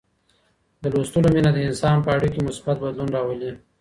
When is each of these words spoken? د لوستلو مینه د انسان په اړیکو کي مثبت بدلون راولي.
د 0.81 0.83
لوستلو 0.93 1.27
مینه 1.35 1.51
د 1.53 1.59
انسان 1.69 1.97
په 2.05 2.09
اړیکو 2.15 2.33
کي 2.35 2.41
مثبت 2.47 2.75
بدلون 2.83 3.09
راولي. 3.15 3.51